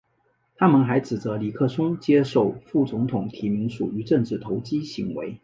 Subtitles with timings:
[0.55, 5.39] 他们还指责尼克松接受副总统提名属于政治投机行为。